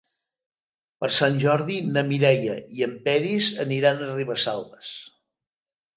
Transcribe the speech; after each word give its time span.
Per 1.03 1.09
Sant 1.17 1.37
Jordi 1.43 1.75
na 1.97 2.03
Mireia 2.09 2.57
i 2.79 2.83
en 2.89 2.95
Peris 3.09 3.53
aniran 3.67 4.03
a 4.07 4.11
Ribesalbes. 4.17 4.91